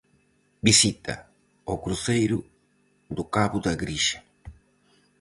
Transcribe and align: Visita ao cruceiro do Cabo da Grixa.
Visita 0.67 1.13
ao 1.67 1.77
cruceiro 1.83 2.39
do 3.15 3.23
Cabo 3.33 3.59
da 3.65 3.75
Grixa. 3.75 4.19